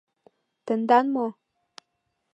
Тендан 0.65 1.05
мо? 1.15 1.27